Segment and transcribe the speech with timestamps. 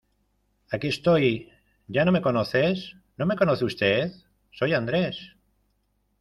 [0.71, 1.51] ¡Aquí estoy!
[1.87, 2.95] ¿Ya no me conoces?
[3.17, 4.11] ¿No me conoce usted?
[4.51, 5.35] soy andrés.